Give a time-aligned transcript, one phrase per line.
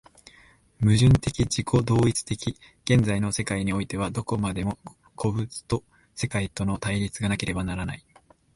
[0.81, 2.55] 矛盾的自己同一的
[2.85, 4.79] 現在の世界においては、どこまでも
[5.15, 5.83] 個物と
[6.15, 8.03] 世界との対立がなければならない。